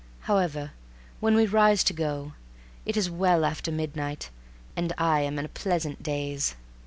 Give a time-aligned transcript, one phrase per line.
[0.21, 0.71] However,
[1.19, 2.33] when we rise to go,
[2.87, 4.31] it is well after midnight,
[4.75, 6.55] and I am in a pleasant daze.